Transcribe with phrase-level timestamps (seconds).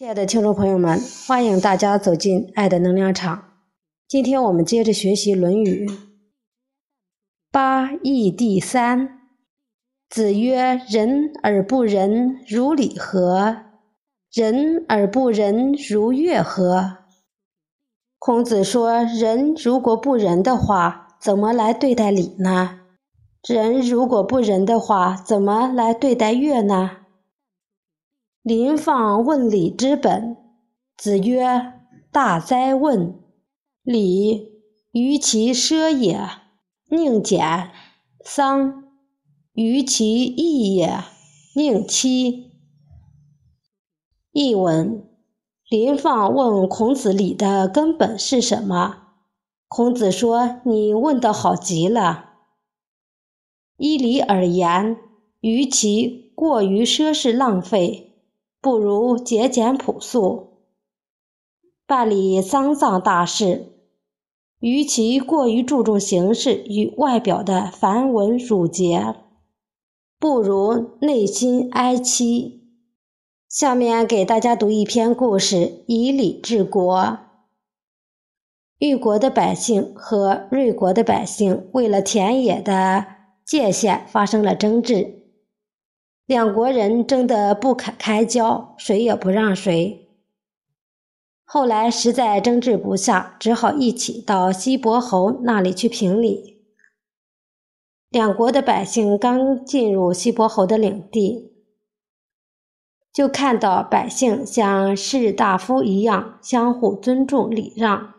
[0.00, 3.50] 亲爱的听众朋友们，欢迎大家走进爱的能量场。
[4.08, 5.86] 今天我们接着学习《论语》
[7.52, 9.18] 八义第三。
[10.08, 13.58] 子曰：“仁而不仁，如礼何？
[14.32, 16.96] 仁而不仁，如乐何？”
[18.18, 22.80] 孔子说：“人如果不仁的话，怎么来对待礼呢？
[23.46, 26.90] 人如果不仁的话，怎么来对待乐呢？”
[28.42, 30.34] 临放问礼之本，
[30.96, 31.74] 子曰
[32.10, 33.20] ：“大哉问！
[33.82, 34.48] 礼，
[34.92, 36.18] 于其奢也，
[36.88, 37.70] 宁俭；
[38.24, 38.84] 丧，
[39.52, 41.04] 于其义也，
[41.54, 42.52] 宁戚。”
[44.32, 45.06] 译文：
[45.68, 49.08] 临放问孔子礼的根本是什么？
[49.68, 52.30] 孔子说：“你问得好极了。
[53.76, 54.96] 依礼而言，
[55.40, 58.06] 于其过于奢侈浪费。”
[58.62, 60.58] 不如节俭朴素，
[61.86, 63.70] 办理丧葬大事；
[64.58, 69.16] 与其过于注重形式与外表的繁文缛节，
[70.18, 72.60] 不如内心哀戚。
[73.48, 77.18] 下面给大家读一篇故事：以礼治国。
[78.78, 83.06] 虞国的百姓和芮国的百姓为了田野的
[83.44, 85.19] 界限发生了争执。
[86.30, 90.08] 两国人争得不可开交，谁也不让谁。
[91.42, 96.62] 后来实在争执不下，只好一起到西伯侯那里去评理。
[98.10, 101.52] 两国的百姓刚进入西伯侯的领地，
[103.12, 108.14] 就看到百姓像士大夫一样相互尊重礼让。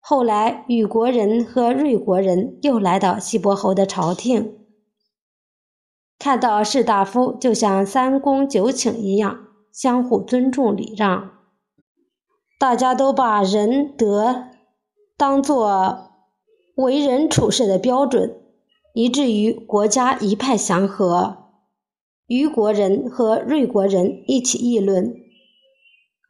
[0.00, 4.61] 后来，虞国人和芮国人又来到西伯侯的朝廷。
[6.22, 9.40] 看到士大夫就像三公九卿一样
[9.72, 11.32] 相互尊重礼让，
[12.60, 14.44] 大家都把仁德
[15.16, 16.12] 当作
[16.76, 18.36] 为人处事的标准，
[18.94, 21.38] 以至于国家一派祥和。
[22.28, 25.16] 虞国人和芮国人一起议论，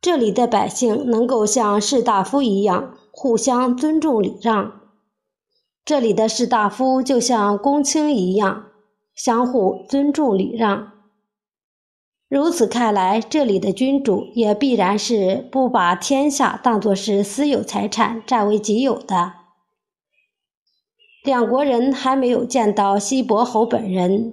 [0.01, 4.81] 这里的百姓能够像士大夫一样互相尊重礼让，
[5.85, 8.72] 这里的士大夫就像公卿一样。
[9.15, 10.93] 相互尊重礼让，
[12.29, 19.35] 如此看来，这里的君主也必然是不把天下当作是私有财产占为己有的。
[21.25, 24.33] 两国人还没有见到西伯侯本人，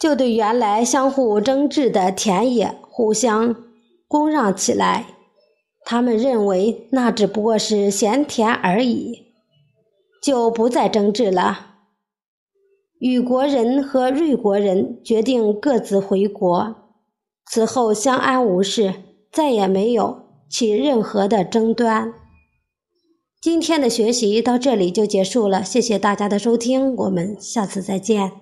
[0.00, 3.54] 就对原来相互争执的田野互相
[4.08, 5.06] 公让起来。
[5.84, 9.26] 他们认为那只不过是闲田而已，
[10.22, 11.71] 就不再争执了。
[13.02, 16.76] 雨国人和瑞国人决定各自回国，
[17.50, 18.94] 此后相安无事，
[19.32, 22.14] 再也没有起任何的争端。
[23.40, 28.34] 今天的学习到这里就结束了，谢谢大家的收听，我们下次再见。